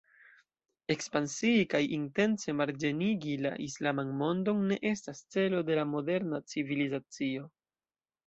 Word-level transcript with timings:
Ekspansii 0.93 1.65
kaj 1.73 1.81
intence 1.97 2.55
marĝenigi 2.61 3.35
la 3.47 3.51
islaman 3.65 4.15
mondon 4.23 4.65
ne 4.71 4.77
estas 4.95 5.23
celo 5.35 5.61
de 5.69 5.77
la 5.81 5.83
moderna 5.93 6.43
civilizacio. 6.55 7.47